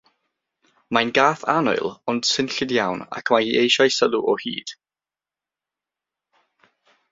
Mae'n 0.97 1.11
gath 1.17 1.43
annwyl 1.53 1.89
ond 2.13 2.29
swnllyd 2.29 2.73
iawn, 2.79 3.05
ac 3.19 3.31
mae 3.35 3.47
hi 3.49 3.53
eisiau 3.63 3.93
sylw 3.99 4.25
o 4.33 4.37
hyd. 4.47 4.75